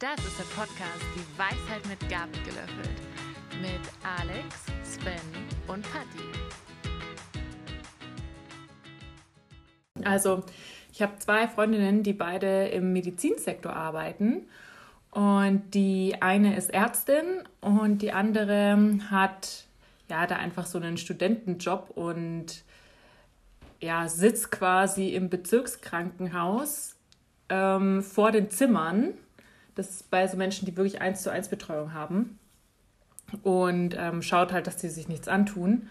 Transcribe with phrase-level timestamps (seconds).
[0.00, 3.00] Das ist der Podcast Die Weisheit mit Gabel gelöffelt.
[3.60, 5.18] Mit Alex, Sven
[5.66, 6.22] und Patti.
[10.04, 10.44] Also,
[10.92, 14.46] ich habe zwei Freundinnen, die beide im Medizinsektor arbeiten.
[15.10, 19.64] Und die eine ist Ärztin und die andere hat
[20.08, 22.62] ja da einfach so einen Studentenjob und
[23.80, 26.94] ja, sitzt quasi im Bezirkskrankenhaus
[27.48, 29.14] ähm, vor den Zimmern.
[29.78, 32.36] Das ist bei so Menschen, die wirklich eins zu eins Betreuung haben.
[33.42, 35.88] Und ähm, schaut halt, dass sie sich nichts antun.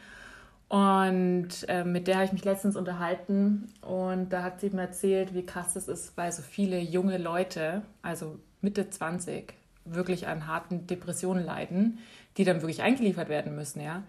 [0.67, 5.33] Und äh, mit der habe ich mich letztens unterhalten und da hat sie mir erzählt,
[5.33, 9.53] wie krass das ist, weil so viele junge Leute, also Mitte 20,
[9.85, 11.99] wirklich an harten Depressionen leiden,
[12.35, 14.03] die dann wirklich eingeliefert werden müssen, ja.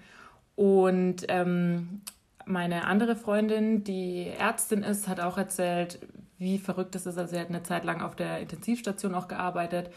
[0.57, 2.01] Und ähm,
[2.45, 6.01] meine andere Freundin, die Ärztin ist, hat auch erzählt,
[6.39, 7.19] wie verrückt es ist.
[7.19, 9.91] Also sie hat eine Zeit lang auf der Intensivstation auch gearbeitet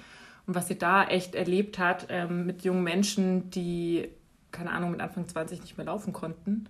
[0.48, 4.10] und was sie da echt erlebt hat ähm, mit jungen Menschen, die,
[4.52, 6.68] keine Ahnung, mit Anfang 20 nicht mehr laufen konnten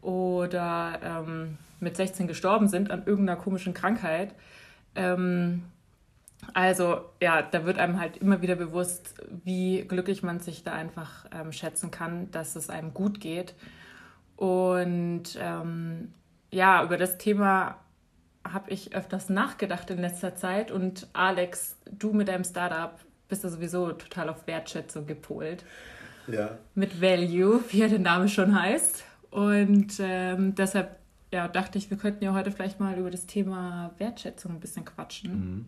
[0.00, 4.34] oder ähm, mit 16 gestorben sind an irgendeiner komischen Krankheit.
[4.94, 5.64] Ähm,
[6.54, 11.26] also ja, da wird einem halt immer wieder bewusst, wie glücklich man sich da einfach
[11.32, 13.54] ähm, schätzen kann, dass es einem gut geht.
[14.36, 16.14] Und ähm,
[16.50, 17.76] ja, über das Thema
[18.44, 20.70] habe ich öfters nachgedacht in letzter Zeit.
[20.70, 25.64] Und Alex, du mit deinem Startup bist ja sowieso total auf Wertschätzung gepolt.
[26.26, 26.58] Ja.
[26.74, 29.04] Mit Value, wie ja der Name schon heißt.
[29.30, 30.98] Und ähm, deshalb
[31.32, 34.84] ja, dachte ich, wir könnten ja heute vielleicht mal über das Thema Wertschätzung ein bisschen
[34.84, 35.32] quatschen.
[35.32, 35.66] Mhm.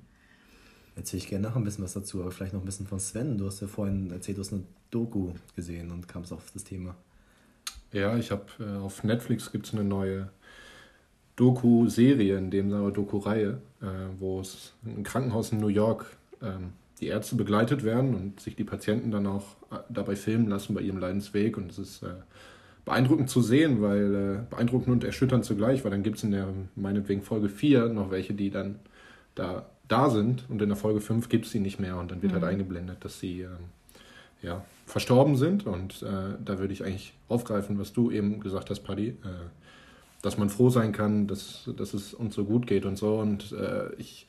[0.97, 3.39] Erzähle ich gerne noch ein bisschen was dazu, aber vielleicht noch ein bisschen von Sven.
[3.39, 6.97] Du hast ja vorhin erzählt, du hast eine Doku gesehen und kamst auf das Thema.
[7.93, 10.31] Ja, ich habe äh, auf Netflix gibt es eine neue
[11.43, 13.87] Doku-Serie, in dem Sinne Doku-Reihe, äh,
[14.19, 16.07] wo es ein Krankenhaus in New York
[16.41, 20.75] ähm, die Ärzte begleitet werden und sich die Patienten dann auch äh, dabei filmen lassen
[20.75, 21.57] bei ihrem Leidensweg.
[21.57, 22.15] Und es ist äh,
[22.85, 26.47] beeindruckend zu sehen, weil äh, beeindruckend und erschütternd zugleich, weil dann gibt es in der
[26.77, 28.79] meinetwegen Folge 4 noch welche, die dann
[29.35, 32.23] da da sind und in der Folge 5 gibt es sie nicht mehr und dann
[32.23, 32.47] wird halt mhm.
[32.47, 33.51] halt eingeblendet, dass sie ähm,
[34.41, 38.81] ja, verstorben sind und äh, da würde ich eigentlich aufgreifen, was du eben gesagt hast,
[38.81, 39.15] Paddy, äh,
[40.23, 43.53] dass man froh sein kann, dass, dass es uns so gut geht und so und
[43.53, 44.27] äh, ich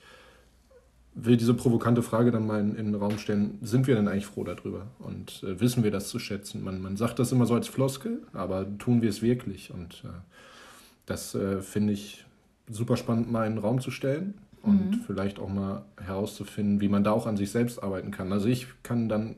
[1.16, 4.26] will diese provokante Frage dann mal in, in, den Raum stellen, sind wir denn eigentlich
[4.26, 6.64] froh darüber und äh, wissen wir das zu schätzen?
[6.64, 10.08] Man, man sagt das immer so als Floskel, aber tun wir es wirklich und äh,
[11.06, 12.26] das äh, finde ich
[12.68, 14.34] super spannend mal in den Raum zu stellen
[14.64, 15.02] und mhm.
[15.06, 18.32] vielleicht auch mal herauszufinden, wie man da auch an sich selbst arbeiten kann.
[18.32, 19.36] Also ich kann dann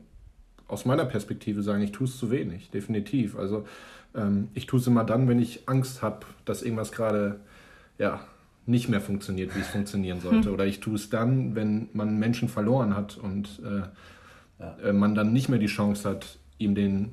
[0.68, 3.36] aus meiner Perspektive sagen, ich tue es zu wenig, definitiv.
[3.36, 3.66] Also
[4.14, 7.40] ähm, ich tue es immer dann, wenn ich Angst habe, dass irgendwas gerade
[7.98, 8.20] ja,
[8.66, 10.52] nicht mehr funktioniert, wie es funktionieren sollte.
[10.52, 14.76] Oder ich tue es dann, wenn man Menschen verloren hat und äh, ja.
[14.82, 17.10] äh, man dann nicht mehr die Chance hat, ihm den,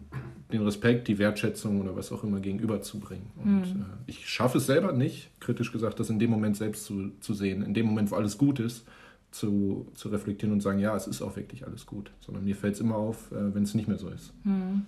[0.51, 3.27] den Respekt, die Wertschätzung oder was auch immer gegenüberzubringen.
[3.35, 3.81] Und mhm.
[3.81, 7.33] äh, ich schaffe es selber nicht, kritisch gesagt, das in dem Moment selbst zu, zu
[7.33, 8.85] sehen, in dem Moment, wo alles gut ist,
[9.33, 12.11] zu, zu reflektieren und sagen, ja, es ist auch wirklich alles gut.
[12.19, 14.33] Sondern mir fällt es immer auf, äh, wenn es nicht mehr so ist.
[14.43, 14.85] Mhm.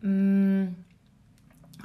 [0.00, 0.74] Mm,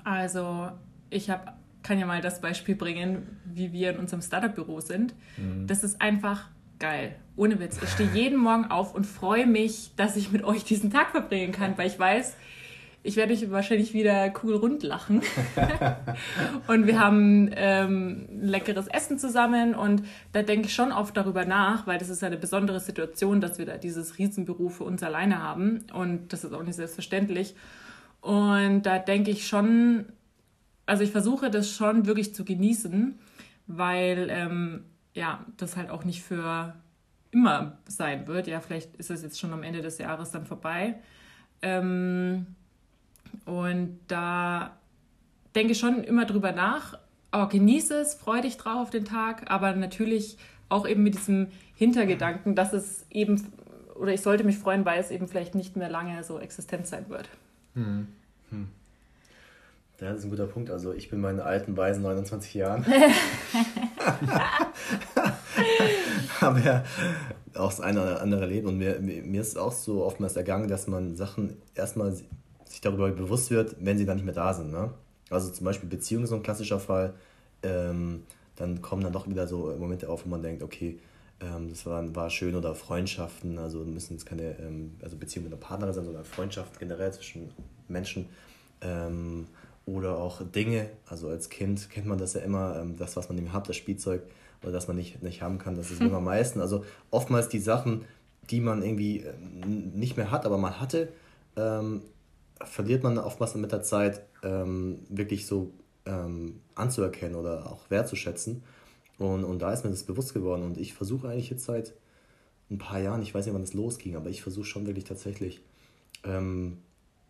[0.04, 0.70] also,
[1.10, 5.14] ich hab, kann ja mal das Beispiel bringen, wie wir in unserem Startup-Büro sind.
[5.38, 5.68] Mhm.
[5.68, 6.50] Das ist einfach
[6.80, 7.16] geil.
[7.36, 7.80] Ohne Witz.
[7.82, 11.52] Ich stehe jeden Morgen auf und freue mich, dass ich mit euch diesen Tag verbringen
[11.52, 12.36] kann, weil ich weiß,
[13.04, 15.22] ich werde euch wahrscheinlich wieder kugelrund lachen.
[16.68, 21.86] und wir haben ähm, leckeres Essen zusammen und da denke ich schon oft darüber nach,
[21.86, 25.86] weil das ist eine besondere Situation, dass wir da dieses Riesenbüro für uns alleine haben
[25.94, 27.56] und das ist auch nicht selbstverständlich.
[28.22, 30.06] Und da denke ich schon,
[30.86, 33.20] also ich versuche das schon wirklich zu genießen,
[33.68, 36.74] weil ähm, ja, das halt auch nicht für
[37.32, 38.48] immer sein wird.
[38.48, 40.96] Ja, vielleicht ist es jetzt schon am Ende des Jahres dann vorbei.
[41.62, 42.48] Ähm,
[43.46, 44.78] und da
[45.56, 46.98] denke ich schon immer drüber nach.
[47.32, 50.38] Oh, genieße es, freue dich drauf auf den Tag, aber natürlich
[50.70, 53.44] auch eben mit diesem Hintergedanken, dass es eben,
[53.96, 57.10] oder ich sollte mich freuen, weil es eben vielleicht nicht mehr lange so existent sein
[57.10, 57.30] wird.
[57.74, 58.08] Hm.
[58.50, 58.68] Hm.
[60.00, 60.70] Ja, das ist ein guter Punkt.
[60.70, 62.86] Also ich bin meinen alten, weisen 29 Jahren.
[66.44, 66.84] habe ja
[67.56, 70.88] auch das eine oder andere erlebt und mir, mir ist auch so oftmals ergangen, dass
[70.88, 72.16] man Sachen erstmal
[72.74, 74.72] sich darüber bewusst wird, wenn sie dann nicht mehr da sind.
[74.72, 74.90] Ne?
[75.30, 77.14] Also zum Beispiel Beziehung ist so ein klassischer Fall.
[77.62, 78.24] Ähm,
[78.56, 81.00] dann kommen dann doch wieder so Momente auf, wo man denkt, okay,
[81.40, 85.54] ähm, das war, war schön oder Freundschaften, also müssen es keine ähm, also Beziehungen mit
[85.54, 87.52] einer Partnerin sein, sondern Freundschaften generell zwischen
[87.88, 88.26] Menschen.
[88.82, 89.46] Ähm,
[89.86, 93.38] oder auch Dinge, also als Kind kennt man das ja immer, ähm, das, was man
[93.38, 94.24] eben hat, das Spielzeug,
[94.64, 95.76] oder dass man nicht, nicht haben kann.
[95.76, 96.60] Das ist immer am meisten.
[96.60, 98.06] Also oftmals die Sachen,
[98.50, 99.34] die man irgendwie äh,
[99.68, 101.10] nicht mehr hat, aber man hatte,
[101.56, 102.02] ähm,
[102.64, 105.72] verliert man oftmals mit der Zeit ähm, wirklich so
[106.06, 108.64] ähm, anzuerkennen oder auch wertzuschätzen.
[109.18, 110.64] Und, und da ist mir das bewusst geworden.
[110.64, 111.94] Und ich versuche eigentlich jetzt seit
[112.70, 115.62] ein paar Jahren, ich weiß nicht, wann das losging, aber ich versuche schon wirklich tatsächlich
[116.24, 116.78] ähm,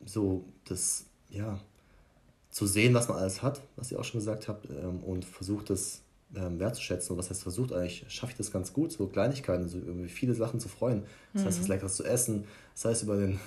[0.06, 1.60] so das, ja,
[2.50, 5.70] zu sehen, was man alles hat, was ihr auch schon gesagt habt, ähm, und versucht
[5.70, 6.02] das
[6.36, 7.12] ähm, wertzuschätzen.
[7.12, 10.34] Und was heißt versucht eigentlich, schaffe ich das ganz gut, so Kleinigkeiten, so irgendwie viele
[10.34, 11.04] Sachen zu freuen.
[11.34, 11.62] Das heißt, mhm.
[11.62, 13.40] das Leckeres zu essen, das heißt über den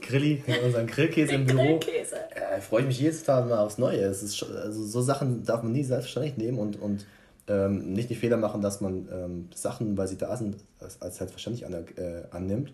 [0.00, 1.78] Grilli, unseren Grillkäse im Büro.
[1.78, 2.16] Grillkäse.
[2.34, 4.00] Ja, freue ich mich jedes Tag mal aufs Neue.
[4.00, 7.06] Es ist also so Sachen darf man nie selbstverständlich nehmen und, und
[7.48, 11.16] ähm, nicht die Fehler machen, dass man ähm, Sachen, weil sie da sind, als, als
[11.18, 12.72] selbstverständlich an, äh, annimmt.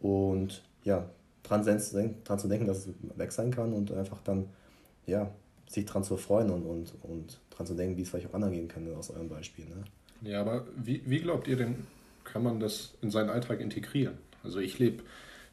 [0.00, 1.08] Und ja,
[1.42, 4.46] dran, dran zu denken, dass es weg sein kann und einfach dann
[5.06, 5.30] ja,
[5.68, 8.54] sich dran zu freuen und, und, und dran zu denken, wie es vielleicht auch anderen
[8.54, 9.64] gehen kann aus eurem Beispiel.
[9.66, 9.84] Ne?
[10.22, 11.86] Ja, aber wie, wie glaubt ihr denn,
[12.24, 14.18] kann man das in seinen Alltag integrieren?
[14.42, 15.02] Also ich lebe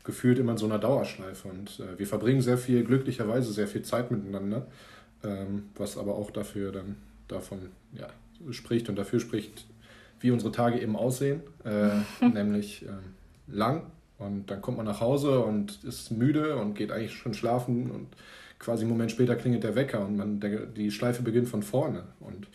[0.04, 3.84] gefühlt immer in so einer Dauerschleife und äh, wir verbringen sehr viel, glücklicherweise sehr viel
[3.84, 4.68] Zeit miteinander,
[5.24, 6.98] ähm, was aber auch dafür dann
[7.28, 7.60] davon
[7.94, 8.08] ja,
[8.52, 9.66] spricht und dafür spricht,
[10.20, 12.90] wie unsere Tage eben aussehen, äh, nämlich äh,
[13.48, 13.84] lang
[14.18, 18.08] und dann kommt man nach Hause und ist müde und geht eigentlich schon schlafen und
[18.60, 22.04] quasi einen Moment später klingelt der Wecker und man, der, die Schleife beginnt von vorne.
[22.20, 22.48] Und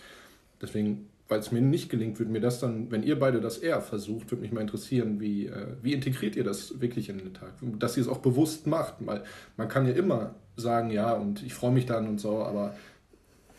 [0.61, 3.81] deswegen, weil es mir nicht gelingt, würde mir das dann, wenn ihr beide das eher
[3.83, 7.53] versucht, würde mich mal interessieren, wie, äh, wie integriert ihr das wirklich in den Tag?
[7.79, 9.23] Dass ihr es auch bewusst macht, weil
[9.57, 12.75] man kann ja immer sagen, ja, und ich freue mich dann und so, aber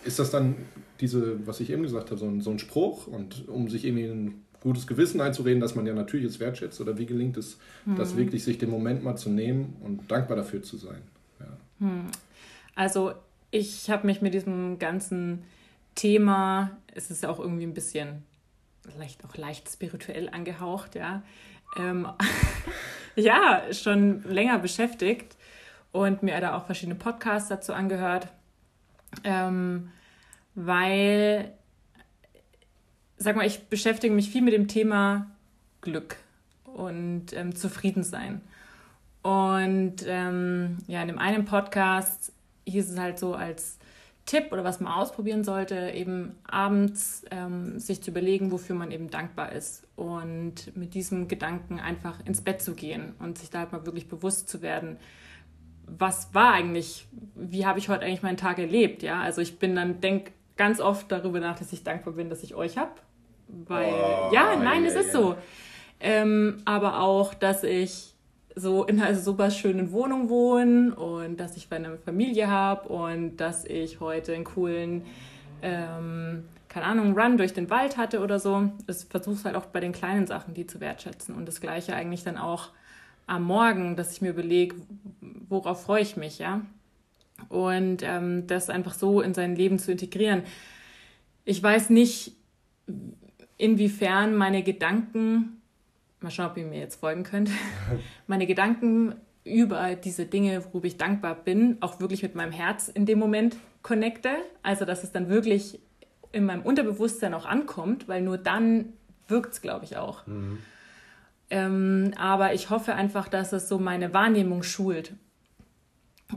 [0.03, 0.55] ist das dann
[0.99, 4.05] diese, was ich eben gesagt habe, so ein, so ein Spruch und um sich irgendwie
[4.05, 7.95] ein gutes Gewissen einzureden, dass man ja natürlich es wertschätzt oder wie gelingt es, mhm.
[7.95, 11.01] das wirklich sich den Moment mal zu nehmen und dankbar dafür zu sein?
[11.39, 11.87] Ja.
[11.87, 12.07] Mhm.
[12.75, 13.13] Also
[13.51, 15.43] ich habe mich mit diesem ganzen
[15.95, 18.23] Thema, es ist auch irgendwie ein bisschen
[18.89, 21.23] vielleicht auch leicht spirituell angehaucht, ja,
[21.77, 22.07] ähm,
[23.15, 25.37] ja, schon länger beschäftigt
[25.91, 28.27] und mir da auch verschiedene Podcasts dazu angehört,
[29.23, 29.91] ähm,
[30.55, 31.53] weil,
[33.17, 35.27] sag mal, ich beschäftige mich viel mit dem Thema
[35.81, 36.17] Glück
[36.63, 38.41] und ähm, Zufriedensein.
[39.21, 42.31] Und ähm, ja, in dem einen Podcast
[42.65, 43.78] hieß es halt so als
[44.29, 49.09] Tipp oder was man ausprobieren sollte, eben abends ähm, sich zu überlegen, wofür man eben
[49.09, 53.71] dankbar ist und mit diesem Gedanken einfach ins Bett zu gehen und sich da halt
[53.71, 54.97] mal wirklich bewusst zu werden,
[55.87, 59.75] was war eigentlich, wie habe ich heute eigentlich meinen Tag erlebt, ja, also ich bin
[59.75, 62.91] dann, denk ganz oft darüber nach, dass ich dankbar bin, dass ich euch habe,
[63.47, 65.19] weil, oh, ja, nein, ja, es ist ja.
[65.21, 65.35] so,
[65.99, 68.13] ähm, aber auch, dass ich
[68.55, 73.65] so in einer super schönen Wohnung wohne und dass ich eine Familie habe und dass
[73.65, 75.03] ich heute einen coolen,
[75.61, 78.69] ähm, keine Ahnung, Run durch den Wald hatte oder so.
[78.87, 81.35] Ich versuche halt auch bei den kleinen Sachen, die zu wertschätzen.
[81.35, 82.69] Und das Gleiche eigentlich dann auch
[83.27, 84.75] am Morgen, dass ich mir überlege,
[85.47, 86.61] worauf freue ich mich, ja.
[87.47, 90.43] Und ähm, das einfach so in sein Leben zu integrieren.
[91.45, 92.33] Ich weiß nicht,
[93.57, 95.58] inwiefern meine Gedanken
[96.21, 97.49] mal schauen, ob ihr mir jetzt folgen könnt,
[98.27, 103.05] meine Gedanken über diese Dinge, worüber ich dankbar bin, auch wirklich mit meinem Herz in
[103.05, 104.29] dem Moment connecte.
[104.61, 105.79] Also, dass es dann wirklich
[106.31, 108.93] in meinem Unterbewusstsein auch ankommt, weil nur dann
[109.27, 110.27] wirkt es, glaube ich, auch.
[110.27, 110.59] Mhm.
[111.49, 115.13] Ähm, aber ich hoffe einfach, dass es so meine Wahrnehmung schult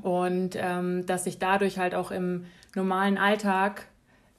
[0.00, 3.88] und ähm, dass ich dadurch halt auch im normalen Alltag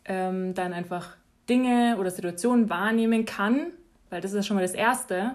[0.06, 1.16] ähm, dann einfach
[1.48, 3.68] Dinge oder Situationen wahrnehmen kann,
[4.14, 5.34] weil das ist schon mal das Erste.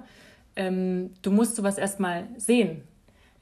[0.55, 2.83] Ähm, du musst sowas erstmal sehen.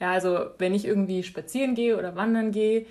[0.00, 2.86] Ja, also wenn ich irgendwie spazieren gehe oder wandern gehe,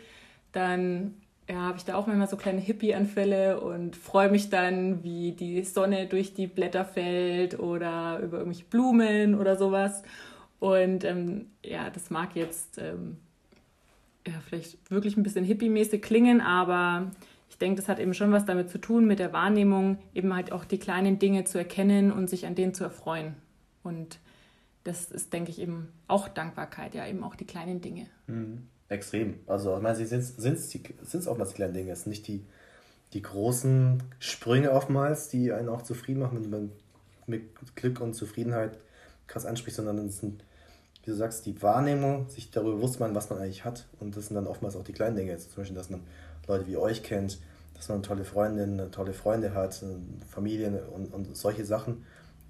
[0.52, 1.16] dann
[1.50, 5.64] ja, habe ich da auch manchmal so kleine Hippie-Anfälle und freue mich dann, wie die
[5.64, 10.04] Sonne durch die Blätter fällt oder über irgendwelche Blumen oder sowas.
[10.60, 13.18] Und ähm, ja, das mag jetzt ähm,
[14.28, 17.12] ja, vielleicht wirklich ein bisschen hippie-mäßig klingen, aber
[17.56, 20.52] ich denke, das hat eben schon was damit zu tun, mit der Wahrnehmung, eben halt
[20.52, 23.36] auch die kleinen Dinge zu erkennen und sich an denen zu erfreuen.
[23.82, 24.20] Und
[24.84, 28.08] das ist, denke ich, eben auch Dankbarkeit, ja, eben auch die kleinen Dinge.
[28.28, 28.68] Mhm.
[28.90, 29.36] Extrem.
[29.48, 32.44] Also, ich meine, sind es oftmals die kleinen Dinge, es sind nicht die,
[33.14, 36.72] die großen Sprünge oftmals, die einen auch zufrieden machen, wenn man
[37.26, 38.78] mit Glück und Zufriedenheit
[39.28, 40.44] krass anspricht, sondern es sind,
[41.06, 43.86] wie du sagst, die Wahrnehmung, sich darüber bewusst machen, was man eigentlich hat.
[44.00, 45.34] Und das sind dann oftmals auch die kleinen Dinge.
[45.34, 46.02] Also zum Beispiel, dass man
[46.48, 47.40] Leute wie euch kennt,
[47.76, 49.84] dass man tolle Freundinnen, tolle Freunde hat,
[50.30, 52.06] Familien und, und solche Sachen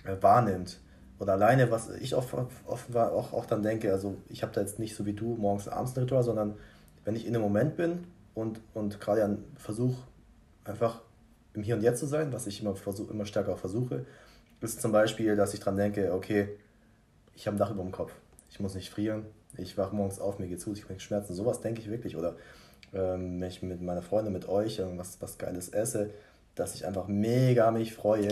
[0.06, 0.80] äh, wahrnimmt.
[1.20, 4.96] Oder alleine, was ich oft, auch, auch dann denke, also ich habe da jetzt nicht
[4.96, 6.56] so wie du morgens abends ein Ritual, sondern
[7.04, 10.02] wenn ich in einem Moment bin und, und gerade versuche,
[10.64, 11.02] einfach
[11.54, 14.06] im Hier und Jetzt zu sein, was ich immer, versuch, immer stärker versuche,
[14.62, 16.50] ist zum Beispiel, dass ich dran denke, okay,
[17.34, 18.12] ich habe ein Dach über dem Kopf,
[18.56, 19.26] ich muss nicht frieren,
[19.58, 22.16] ich wache morgens auf, mir geht's gut, ich habe Schmerzen, sowas denke ich wirklich.
[22.16, 22.36] Oder
[22.94, 26.12] ähm, wenn ich mit meiner Freundin, mit euch irgendwas was Geiles esse,
[26.56, 28.30] dass ich einfach mega mich freue.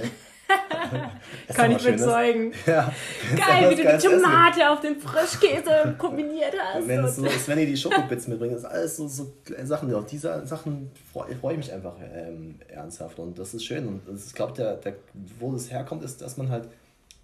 [1.53, 2.53] Kann ich bezeugen.
[2.65, 2.93] Ja,
[3.35, 4.69] Geil, wie du die Tomate essen.
[4.69, 6.87] auf den Frischkäse kombiniert hast.
[6.87, 10.89] Wenn so wenn ihr die Schokobits mitbringt, ist alles so, so Sachen, auf diese Sachen
[11.11, 13.19] freue freu ich mich einfach ähm, ernsthaft.
[13.19, 13.85] Und das ist schön.
[13.89, 14.95] Und das, ich glaube, der, der,
[15.37, 16.69] wo das herkommt, ist, dass man halt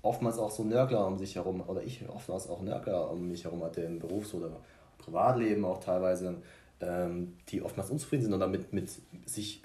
[0.01, 3.63] oftmals auch so Nörgler um sich herum, oder ich oftmals auch Nörgler um mich herum
[3.63, 4.51] hatte im Berufs- oder
[4.97, 6.35] Privatleben auch teilweise,
[6.81, 8.89] ähm, die oftmals unzufrieden sind oder mit, mit
[9.25, 9.63] sich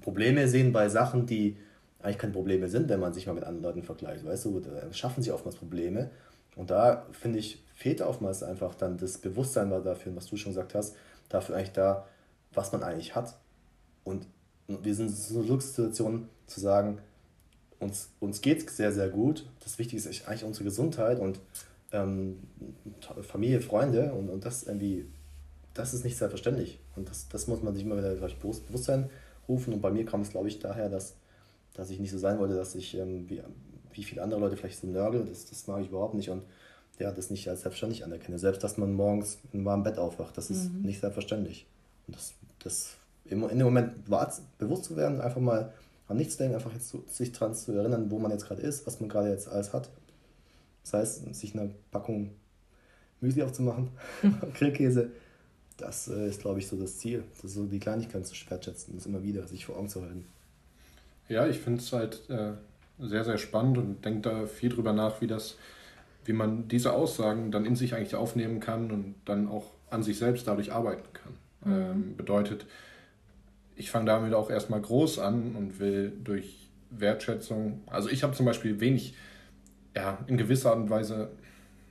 [0.00, 1.56] Probleme sehen bei Sachen, die
[2.00, 4.24] eigentlich keine Probleme sind, wenn man sich mal mit anderen Leuten vergleicht.
[4.24, 6.10] Weißt du, da schaffen sie oftmals Probleme.
[6.56, 10.74] Und da finde ich, fehlt oftmals einfach dann das Bewusstsein dafür, was du schon gesagt
[10.74, 10.96] hast,
[11.28, 12.06] dafür eigentlich da,
[12.52, 13.36] was man eigentlich hat.
[14.04, 14.26] Und
[14.66, 16.98] wir sind in so einer Glückssituation zu sagen,
[17.82, 19.46] uns, uns geht es sehr, sehr gut.
[19.60, 21.40] Das Wichtigste ist eigentlich unsere Gesundheit und
[21.92, 22.38] ähm,
[23.22, 25.06] Familie, Freunde und, und das irgendwie,
[25.74, 26.78] das ist nicht selbstverständlich.
[26.96, 29.10] Und das, das muss man sich immer wieder ich, Bewusstsein
[29.48, 29.74] rufen.
[29.74, 31.16] Und bei mir kam es, glaube ich, daher, dass
[31.74, 33.42] dass ich nicht so sein wollte, dass ich, ähm, wie,
[33.92, 36.42] wie viele andere Leute vielleicht so nörgel, das, das mag ich überhaupt nicht und
[36.98, 38.38] ja, das nicht als selbstverständlich anerkenne.
[38.38, 40.82] Selbst, dass man morgens in einem warmen Bett aufwacht, das ist mhm.
[40.82, 41.66] nicht selbstverständlich.
[42.06, 43.92] Und das, das in dem Moment
[44.58, 45.72] bewusst zu werden, einfach mal
[46.08, 48.86] an nichts denken, einfach jetzt so, sich daran zu erinnern, wo man jetzt gerade ist,
[48.86, 49.90] was man gerade jetzt alles hat.
[50.82, 52.32] Das heißt, sich eine Packung
[53.20, 53.90] Müsli aufzumachen,
[54.54, 55.10] Grillkäse,
[55.76, 57.24] das äh, ist, glaube ich, so das Ziel.
[57.34, 60.26] Das ist so die Kleinigkeiten zu wertschätzen, das immer wieder sich vor Augen zu halten.
[61.28, 62.52] Ja, ich finde es halt äh,
[62.98, 65.56] sehr, sehr spannend und denke da viel drüber nach, wie das,
[66.24, 70.18] wie man diese Aussagen dann in sich eigentlich aufnehmen kann und dann auch an sich
[70.18, 71.32] selbst dadurch arbeiten kann.
[71.64, 71.90] Mhm.
[71.90, 72.66] Ähm, bedeutet,
[73.82, 78.46] ich fange damit auch erstmal groß an und will durch Wertschätzung, also ich habe zum
[78.46, 79.14] Beispiel wenig,
[79.96, 81.30] ja, in gewisser Art und Weise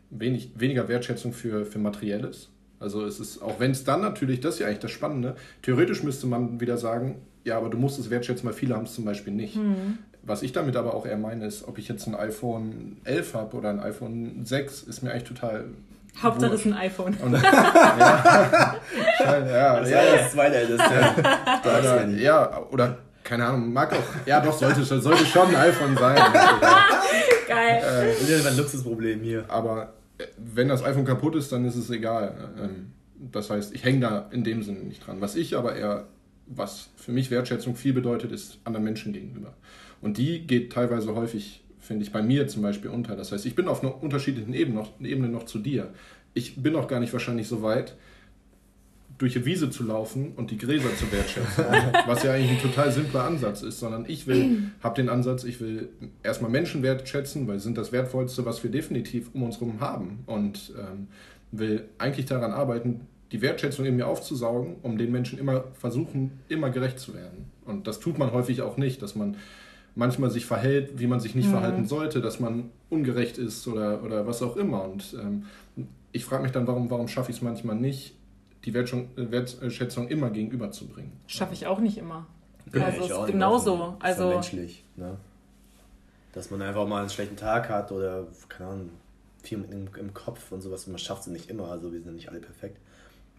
[0.10, 2.50] wenig, weniger Wertschätzung für, für Materielles.
[2.80, 6.02] Also es ist, auch wenn es dann natürlich, das ist ja eigentlich das Spannende, theoretisch
[6.02, 9.04] müsste man wieder sagen, ja, aber du musst es wertschätzen, weil viele haben es zum
[9.04, 9.58] Beispiel nicht.
[9.58, 9.98] Mhm.
[10.24, 13.58] Was ich damit aber auch eher meine, ist, ob ich jetzt ein iPhone 11 habe
[13.58, 15.66] oder ein iPhone 6, ist mir eigentlich total.
[16.22, 17.16] Hauptsache es ist ein iPhone.
[17.16, 18.76] Und, ja,
[19.20, 20.94] ja, das ja, das zweitälteste.
[21.84, 24.26] Ja, ja, oder keine Ahnung, mag auch.
[24.26, 26.16] Ja, doch, sollte, sollte schon ein iPhone sein.
[27.48, 27.82] Geil.
[27.84, 29.46] Äh, das ist ein Luxusproblem hier.
[29.48, 32.34] Aber äh, wenn das iPhone kaputt ist, dann ist es egal.
[32.62, 32.94] Ähm,
[33.32, 35.22] das heißt, ich hänge da in dem Sinne nicht dran.
[35.22, 36.06] Was ich aber eher
[36.56, 39.54] was für mich Wertschätzung viel bedeutet, ist anderen Menschen gegenüber.
[40.02, 43.16] Und die geht teilweise häufig, finde ich, bei mir zum Beispiel unter.
[43.16, 45.90] Das heißt, ich bin auf einer unterschiedlichen Ebene noch, Ebene noch zu dir.
[46.34, 47.98] Ich bin auch gar nicht wahrscheinlich so weit,
[49.18, 51.66] durch die Wiese zu laufen und die Gräser zu wertschätzen,
[52.08, 55.60] was ja eigentlich ein total simpler Ansatz ist, sondern ich will, habe den Ansatz, ich
[55.60, 55.90] will
[56.24, 60.24] erstmal Menschen wertschätzen, weil sie sind das Wertvollste, was wir definitiv um uns herum haben
[60.26, 61.08] und ähm,
[61.52, 66.70] will eigentlich daran arbeiten, die Wertschätzung in mir aufzusaugen, um den Menschen immer versuchen, immer
[66.70, 67.52] gerecht zu werden.
[67.66, 69.38] Und das tut man häufig auch nicht, dass man
[69.96, 71.52] manchmal sich verhält, wie man sich nicht mhm.
[71.52, 74.84] verhalten sollte, dass man ungerecht ist oder, oder was auch immer.
[74.84, 75.46] Und ähm,
[76.12, 78.16] ich frage mich dann, warum, warum schaffe ich es manchmal nicht,
[78.66, 81.12] die Wertschätzung immer gegenüberzubringen.
[81.28, 82.28] Schaffe ich auch nicht immer.
[82.74, 83.96] Ja, also es ist genauso.
[84.00, 84.84] Also menschlich.
[84.96, 85.18] Ne?
[86.34, 88.90] Dass man einfach mal einen schlechten Tag hat oder, keine Ahnung,
[89.42, 90.86] viel im, im Kopf und sowas.
[90.86, 92.78] Man schafft es nicht immer, also wir sind nicht alle perfekt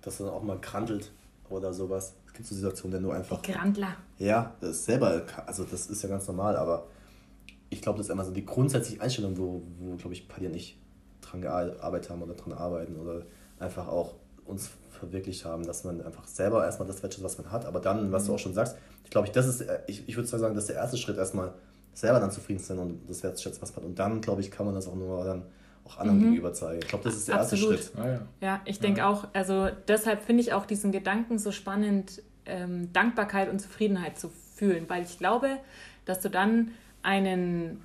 [0.03, 1.11] dass dann auch mal krantelt
[1.53, 2.15] oder sowas.
[2.27, 3.41] Es gibt so Situationen, wenn du einfach.
[3.43, 3.97] Die Krantler.
[4.19, 6.87] Ja, das ist selber, also das ist ja ganz normal, aber
[7.71, 10.55] ich glaube, das ist immer so die grundsätzliche Einstellung, wo, wo glaube ich, Paddy und
[10.55, 10.79] ich
[11.21, 13.23] dran gearbeitet haben oder dran arbeiten oder
[13.59, 17.65] einfach auch uns verwirklicht haben, dass man einfach selber erstmal das wertschätzt, was man hat,
[17.65, 18.37] aber dann, was du mhm.
[18.37, 20.77] auch schon sagst, ich glaube, ich, das ist, ich, ich würde sagen, das ist der
[20.77, 21.53] erste Schritt, erstmal
[21.95, 23.85] selber dann zufrieden zu sein und das wertschätzen, was man hat.
[23.85, 25.43] Und dann, glaube ich, kann man das auch nur dann
[25.85, 26.25] auch anderen mhm.
[26.25, 26.81] gegenüber zeigen.
[26.83, 27.73] Ich glaube, das ist der Absolut.
[27.73, 28.05] erste Schritt.
[28.05, 28.21] Ah, ja.
[28.41, 28.61] ja.
[28.65, 29.09] ich denke ja.
[29.09, 34.31] auch, also deshalb finde ich auch diesen Gedanken so spannend, ähm, Dankbarkeit und Zufriedenheit zu
[34.57, 35.59] fühlen, weil ich glaube,
[36.05, 36.73] dass du dann
[37.03, 37.81] einen,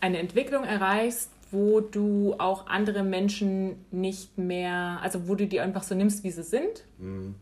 [0.00, 5.82] eine Entwicklung erreichst, wo du auch andere Menschen nicht mehr, also wo du die einfach
[5.82, 7.36] so nimmst, wie sie sind mhm.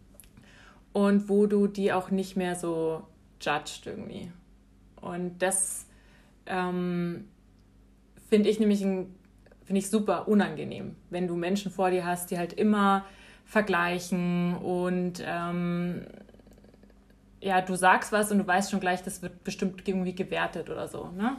[0.93, 3.03] und wo du die auch nicht mehr so
[3.41, 4.31] judged irgendwie.
[5.01, 5.87] Und das
[6.47, 7.25] ähm,
[8.29, 9.15] finde ich nämlich ein
[9.65, 13.05] finde ich super unangenehm, wenn du Menschen vor dir hast, die halt immer
[13.45, 16.07] vergleichen und ähm,
[17.41, 20.87] ja, du sagst was und du weißt schon gleich, das wird bestimmt irgendwie gewertet oder
[20.87, 21.37] so, ne?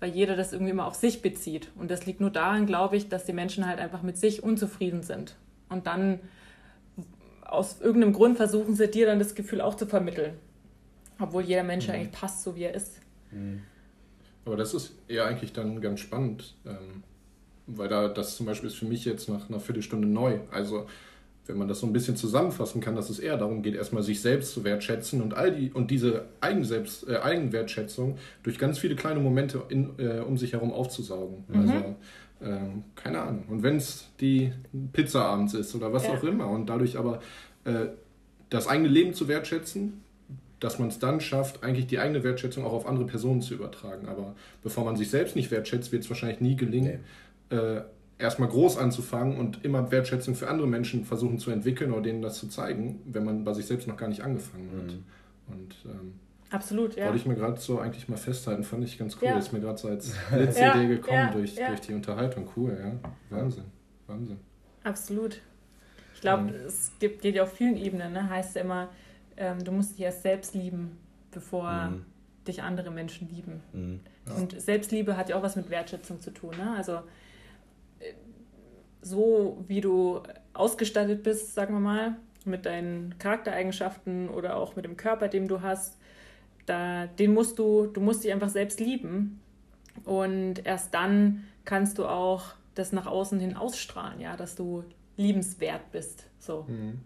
[0.00, 1.70] Weil jeder das irgendwie immer auf sich bezieht.
[1.76, 5.02] Und das liegt nur daran, glaube ich, dass die Menschen halt einfach mit sich unzufrieden
[5.02, 5.34] sind.
[5.68, 6.20] Und dann
[7.42, 10.34] aus irgendeinem Grund versuchen sie dir dann das Gefühl auch zu vermitteln.
[11.18, 11.94] Obwohl jeder Mensch mhm.
[11.94, 13.00] eigentlich passt, so wie er ist.
[13.30, 13.62] Mhm.
[14.44, 17.02] Aber das ist eher eigentlich dann ganz spannend, ähm,
[17.66, 20.38] weil da das zum Beispiel ist für mich jetzt nach einer Viertelstunde neu.
[20.50, 20.86] Also
[21.46, 24.22] wenn man das so ein bisschen zusammenfassen kann, dass es eher darum geht, erstmal sich
[24.22, 29.20] selbst zu wertschätzen und all die und diese Eigenselbst, äh, Eigenwertschätzung durch ganz viele kleine
[29.20, 31.44] Momente in, äh, um sich herum aufzusaugen.
[31.48, 31.60] Mhm.
[31.60, 31.96] Also
[32.42, 33.44] ähm, keine Ahnung.
[33.48, 34.52] Und wenn es die
[34.92, 36.14] Pizza abends ist oder was ja.
[36.14, 37.20] auch immer und dadurch aber
[37.64, 37.86] äh,
[38.50, 40.02] das eigene Leben zu wertschätzen,
[40.60, 44.08] dass man es dann schafft, eigentlich die eigene Wertschätzung auch auf andere Personen zu übertragen.
[44.08, 47.00] Aber bevor man sich selbst nicht wertschätzt, wird es wahrscheinlich nie gelingen, nee.
[47.50, 47.82] Äh,
[48.18, 52.38] erstmal groß anzufangen und immer Wertschätzung für andere Menschen versuchen zu entwickeln oder denen das
[52.38, 54.92] zu zeigen, wenn man bei sich selbst noch gar nicht angefangen hat.
[54.92, 55.04] Mhm.
[55.54, 56.14] Und ähm,
[56.50, 57.06] Absolut, ja.
[57.06, 59.28] Wollte ich mir gerade so eigentlich mal festhalten, fand ich ganz cool.
[59.28, 59.38] Ja.
[59.38, 62.48] Ist mir gerade so als letzte ja, Idee gekommen ja, durch, durch die Unterhaltung.
[62.56, 63.10] Cool, ja.
[63.36, 63.64] Wahnsinn.
[64.06, 64.38] Wahnsinn.
[64.84, 65.40] Absolut.
[66.14, 66.54] Ich glaube, mhm.
[66.66, 68.28] es gibt, geht ja auf vielen Ebenen, ne?
[68.28, 68.88] heißt ja immer,
[69.36, 70.96] ähm, du musst dich erst selbst lieben,
[71.32, 72.04] bevor mhm.
[72.46, 73.60] dich andere Menschen lieben.
[73.72, 74.00] Mhm.
[74.36, 76.54] Und Selbstliebe hat ja auch was mit Wertschätzung zu tun.
[76.56, 76.74] Ne?
[76.76, 77.00] Also
[79.04, 80.22] so wie du
[80.54, 85.62] ausgestattet bist, sagen wir mal, mit deinen Charaktereigenschaften oder auch mit dem Körper, den du
[85.62, 85.98] hast,
[86.66, 89.40] da, den musst du, du musst dich einfach selbst lieben.
[90.04, 94.84] Und erst dann kannst du auch das nach außen hin ausstrahlen, ja, dass du
[95.16, 96.24] liebenswert bist.
[96.38, 96.64] So.
[96.68, 97.00] Mhm.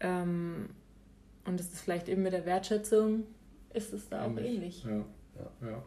[0.00, 0.70] Ähm,
[1.44, 3.24] und das ist vielleicht eben mit der Wertschätzung,
[3.72, 4.40] ist es da ähnlich.
[4.40, 4.84] auch ähnlich.
[4.84, 4.90] Ja.
[5.60, 5.68] Ja.
[5.68, 5.82] ja.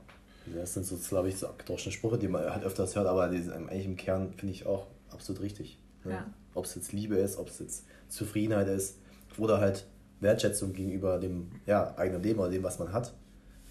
[0.46, 3.42] Das sind so, glaube ich, so abgedroschene Sprüche, die man halt öfters hört, aber die
[3.42, 5.80] sind eigentlich im Kern, finde ich, auch absolut richtig.
[6.04, 6.12] Ne?
[6.12, 6.34] Ja.
[6.54, 8.98] Ob es jetzt Liebe ist, ob es jetzt Zufriedenheit ist
[9.38, 9.86] oder halt
[10.20, 13.14] Wertschätzung gegenüber dem ja, eigenen Leben oder dem, was man hat.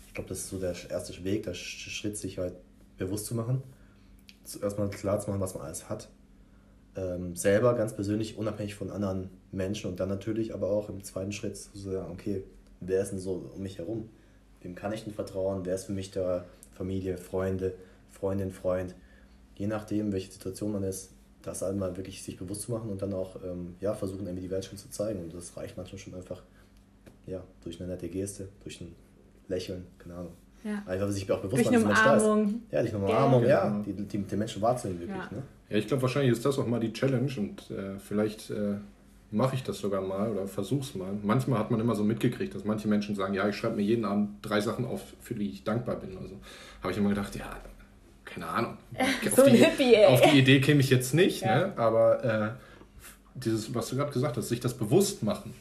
[0.06, 2.54] Ich glaube, das ist so der erste Weg, der Schritt, sich halt
[2.98, 3.62] bewusst zu machen.
[4.44, 6.08] Zuerst mal klar zu machen, was man alles hat.
[6.94, 11.32] Ähm, selber ganz persönlich, unabhängig von anderen Menschen und dann natürlich aber auch im zweiten
[11.32, 12.44] Schritt zu sagen, okay,
[12.80, 14.10] wer ist denn so um mich herum?
[14.60, 15.64] Wem kann ich denn vertrauen?
[15.64, 16.44] Wer ist für mich da?
[16.82, 17.74] Familie, Freunde,
[18.10, 18.96] Freundin, Freund?
[19.54, 21.10] Je nachdem, welche Situation man ist,
[21.42, 24.50] das einmal wirklich sich bewusst zu machen und dann auch ähm, ja, versuchen, irgendwie die
[24.50, 25.20] Welt schon zu zeigen.
[25.20, 26.42] Und das reicht manchmal schon einfach
[27.26, 28.94] ja, durch eine nette Geste, durch ein
[29.46, 30.32] Lächeln, keine Ahnung.
[30.64, 30.82] Ja.
[30.86, 32.54] Einfach sich auch bewusst machen, dass man da ist.
[32.72, 33.82] Ja, durch eine Umarmung, ja, genau.
[33.84, 35.24] die, die, die Menschen wahrzunehmen wirklich.
[35.30, 35.36] Ja.
[35.36, 35.42] Ne?
[35.68, 38.74] ja, ich glaube, wahrscheinlich ist das auch mal die Challenge und äh, vielleicht äh,
[39.32, 41.12] mache ich das sogar mal oder versuch's mal.
[41.22, 44.04] Manchmal hat man immer so mitgekriegt, dass manche Menschen sagen, ja, ich schreibe mir jeden
[44.04, 46.16] Abend drei Sachen auf, für die ich dankbar bin.
[46.18, 46.36] Also
[46.82, 47.56] habe ich immer gedacht, ja,
[48.24, 48.76] keine Ahnung.
[48.94, 51.68] Auf, so die, Hippie, auf die Idee käme ich jetzt nicht, ja.
[51.68, 51.72] ne?
[51.76, 52.50] aber äh,
[53.34, 55.54] dieses, was du gerade gesagt hast, sich das bewusst machen,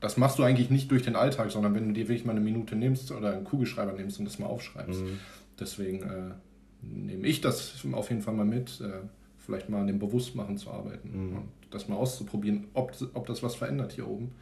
[0.00, 2.40] das machst du eigentlich nicht durch den Alltag, sondern wenn du dir wirklich mal eine
[2.40, 5.00] Minute nimmst oder einen Kugelschreiber nimmst und das mal aufschreibst.
[5.00, 5.18] Mhm.
[5.58, 6.34] Deswegen äh,
[6.82, 9.06] nehme ich das auf jeden Fall mal mit, äh,
[9.38, 11.36] vielleicht mal an dem Bewusstmachen zu arbeiten mhm.
[11.36, 14.32] und das mal auszuprobieren, ob, ob das was verändert hier oben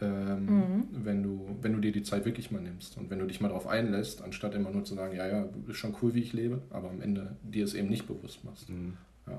[0.00, 0.84] ähm, mhm.
[0.92, 3.48] wenn, du, wenn du dir die Zeit wirklich mal nimmst und wenn du dich mal
[3.48, 6.60] darauf einlässt, anstatt immer nur zu sagen, ja, ja, ist schon cool, wie ich lebe,
[6.70, 8.68] aber am Ende dir es eben nicht bewusst machst.
[8.68, 8.94] Mhm.
[9.26, 9.38] Ja.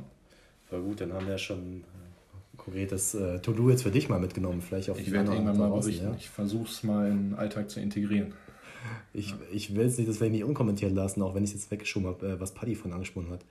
[0.69, 4.09] Voll gut, dann haben wir ja schon ein äh, konkretes äh, To-Do jetzt für dich
[4.09, 6.15] mal mitgenommen, vielleicht auf Ich werde irgendwann mal berichten, ja?
[6.17, 8.33] ich versuche es mal in den Alltag zu integrieren.
[9.11, 9.37] Ich, ja.
[9.51, 11.71] ich will es nicht, das werde ich nicht unkommentiert lassen, auch wenn ich es jetzt
[11.71, 13.43] weggeschoben habe, äh, was Paddy von angesprochen hat.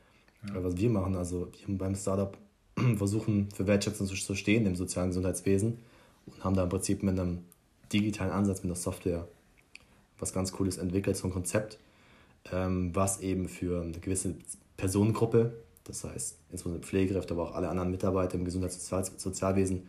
[0.48, 0.64] Ja.
[0.64, 2.38] Was wir machen, also wir haben beim Startup
[2.96, 5.78] versuchen für Wertschätzung zu stehen im sozialen Gesundheitswesen
[6.26, 7.44] und haben da im Prinzip mit einem
[7.92, 9.26] digitalen Ansatz, mit einer Software,
[10.18, 11.78] was ganz Cooles entwickelt, so ein Konzept,
[12.52, 14.34] ähm, was eben für eine gewisse
[14.76, 19.88] Personengruppe, das heißt insbesondere Pflegekräfte, aber auch alle anderen Mitarbeiter im Gesundheits- und Sozialwesen,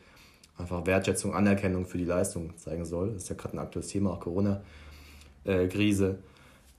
[0.58, 3.14] einfach Wertschätzung, Anerkennung für die Leistung zeigen soll.
[3.14, 6.20] Das ist ja gerade ein aktuelles Thema, auch Corona-Krise.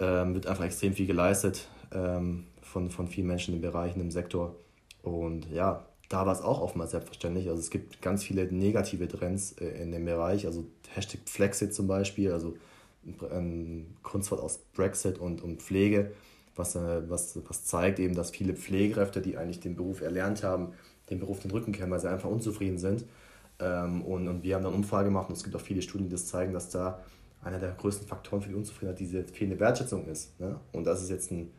[0.01, 4.11] Ähm, wird einfach extrem viel geleistet ähm, von, von vielen Menschen in den Bereichen im
[4.11, 4.55] Sektor.
[5.03, 7.49] Und ja, da war es auch oftmals selbstverständlich.
[7.49, 10.47] Also es gibt ganz viele negative Trends äh, in dem Bereich.
[10.47, 12.57] Also Hashtag Flexit zum Beispiel, also
[13.31, 16.12] ein Kunstwort aus Brexit und, und Pflege,
[16.57, 20.73] was, äh, was, was zeigt eben, dass viele Pflegekräfte, die eigentlich den Beruf erlernt haben,
[21.11, 23.05] den Beruf den Rücken kehren, weil sie einfach unzufrieden sind.
[23.61, 26.12] Ähm, und, und wir haben dann Umfrage gemacht und es gibt auch viele Studien, die
[26.12, 27.03] das zeigen, dass da
[27.42, 30.38] einer der größten Faktoren für die Unzufriedenheit diese fehlende Wertschätzung ist.
[30.40, 30.59] Ne?
[30.73, 31.51] Und das ist jetzt ein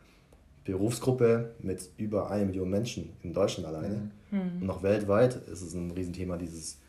[0.72, 4.12] Berufsgruppe mit über eine Million Menschen in Deutschland alleine.
[4.32, 4.62] Mhm.
[4.62, 6.80] Und auch weltweit ist es ein Riesenthema, dieses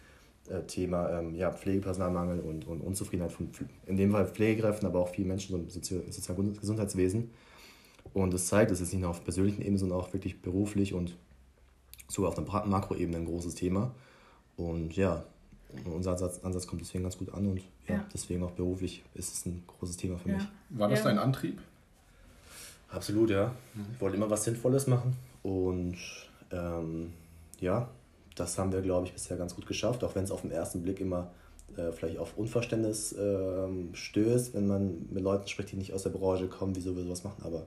[0.49, 3.51] äh, Thema ähm, ja, Pflegepersonalmangel und, und Unzufriedenheit von
[3.87, 7.31] in dem Fall Pflegekräften, aber auch vielen Menschen im Sozial sozialen Gesundheitswesen.
[8.13, 11.17] Und das zeigt, es ist nicht nur auf persönlichen Ebene, sondern auch wirklich beruflich und
[12.09, 13.95] sogar auf der Makroebene ein großes Thema.
[14.57, 15.25] Und ja,
[15.85, 18.07] unser Ansatz, Ansatz kommt deswegen ganz gut an und ja, ja.
[18.13, 20.37] deswegen auch beruflich ist es ein großes Thema für ja.
[20.37, 20.45] mich.
[20.71, 21.61] War das dein Antrieb?
[22.91, 23.55] Absolut, ja.
[23.95, 25.97] Ich wollte immer was Sinnvolles machen und
[26.51, 27.13] ähm,
[27.61, 27.89] ja,
[28.35, 30.83] das haben wir, glaube ich, bisher ganz gut geschafft, auch wenn es auf den ersten
[30.83, 31.31] Blick immer
[31.77, 36.11] äh, vielleicht auf Unverständnis äh, stößt, wenn man mit Leuten spricht, die nicht aus der
[36.11, 37.43] Branche kommen, wieso wir sowas machen.
[37.45, 37.67] Aber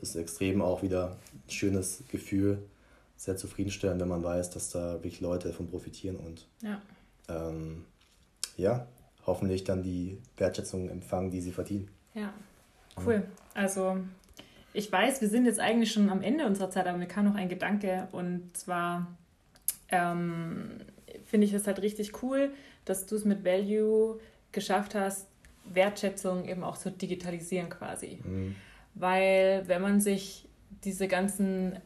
[0.00, 2.58] es ist extrem auch wieder ein schönes Gefühl,
[3.16, 6.80] sehr zufriedenstellend, wenn man weiß, dass da wirklich Leute davon profitieren und Ja.
[7.28, 7.84] ähm,
[8.56, 8.86] ja,
[9.26, 11.88] hoffentlich dann die Wertschätzung empfangen, die sie verdienen.
[12.14, 12.32] Ja,
[13.04, 13.22] cool.
[13.54, 13.98] Also
[14.72, 17.34] ich weiß, wir sind jetzt eigentlich schon am Ende unserer Zeit, aber mir kam noch
[17.34, 19.06] ein Gedanke und zwar
[19.90, 20.80] ähm,
[21.24, 22.52] finde ich es halt richtig cool,
[22.84, 24.20] dass du es mit Value
[24.52, 25.26] geschafft hast,
[25.64, 28.18] Wertschätzung eben auch zu digitalisieren quasi.
[28.24, 28.54] Mhm.
[28.94, 30.48] Weil wenn man sich
[30.84, 31.78] diese ganzen,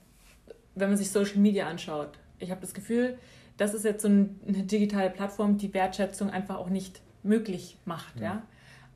[0.74, 3.18] wenn man sich Social Media anschaut, ich habe das Gefühl,
[3.56, 8.20] das ist jetzt so ein- eine digitale Plattform, die Wertschätzung einfach auch nicht möglich macht.
[8.20, 8.42] Ja?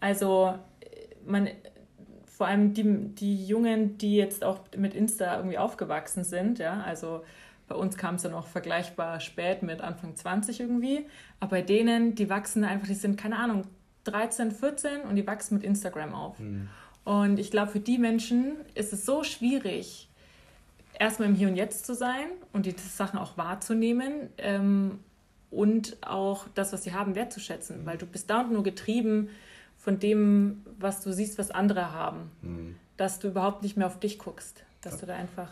[0.01, 0.87] Also äh,
[1.27, 1.49] man,
[2.39, 2.85] vor allem die,
[3.17, 7.25] die Jungen, die jetzt auch mit Insta irgendwie aufgewachsen sind, ja, also
[7.67, 11.05] bei uns kam es dann auch vergleichbar spät mit Anfang 20 irgendwie,
[11.41, 13.65] aber bei denen, die wachsen einfach, die sind, keine Ahnung,
[14.05, 16.39] 13, 14 und die wachsen mit Instagram auf.
[17.05, 20.09] Und ich glaube, für die Menschen ist es so schwierig,
[20.97, 25.01] erstmal im Hier und Jetzt zu sein und die Sachen auch wahrzunehmen ähm,
[25.51, 29.29] und auch das, was sie haben, wertzuschätzen, weil du bist dauernd nur getrieben
[29.79, 32.75] von dem, was du siehst, was andere haben, Mhm.
[32.97, 35.51] dass du überhaupt nicht mehr auf dich guckst, dass du da einfach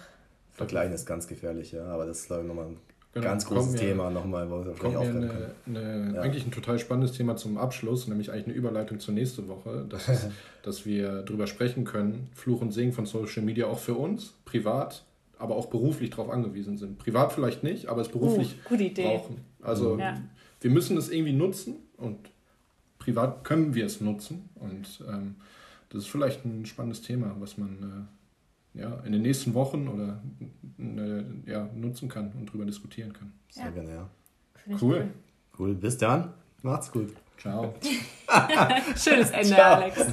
[0.52, 2.76] Vergleichen ist ganz gefährlich, ja, aber das ist, glaube ich, nochmal ein
[3.12, 5.50] Genau, ganz großes wir- Thema, nochmal, wo wir Kommt mir eine, können.
[5.66, 6.20] eine, Ja.
[6.22, 10.08] eigentlich ein total spannendes Thema zum Abschluss, nämlich eigentlich eine Überleitung zur nächsten Woche, das
[10.08, 10.28] ist,
[10.62, 15.04] dass wir darüber sprechen können, Fluch und Segen von Social Media auch für uns, privat,
[15.38, 16.98] aber auch beruflich darauf angewiesen sind.
[16.98, 19.02] Privat vielleicht nicht, aber es beruflich Uh, gute Idee.
[19.04, 19.40] brauchen.
[19.62, 20.20] Also Ja.
[20.62, 22.18] wir müssen es irgendwie nutzen und
[23.06, 25.36] privat können wir es nutzen und ähm,
[25.90, 28.08] das ist vielleicht ein spannendes Thema, was man
[28.74, 30.20] äh, ja, in den nächsten Wochen oder
[30.78, 33.32] äh, ja, nutzen kann und darüber diskutieren kann.
[33.48, 33.70] Sehr Ja.
[33.70, 34.10] gerne, ja.
[34.66, 35.08] Ich Cool.
[35.58, 36.32] Cool, bis dann.
[36.62, 37.12] Macht's gut.
[37.38, 37.72] Ciao.
[38.96, 39.74] Schönes Ende, Ciao.
[39.76, 40.06] Alex.